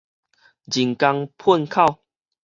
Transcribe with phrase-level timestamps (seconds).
[0.03, 0.05] 人工
[1.37, 1.99] 糞口